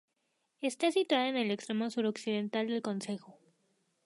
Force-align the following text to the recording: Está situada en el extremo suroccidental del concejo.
Está 0.61 0.91
situada 0.91 1.29
en 1.29 1.37
el 1.37 1.51
extremo 1.51 1.91
suroccidental 1.91 2.65
del 2.65 2.81
concejo. 2.81 3.37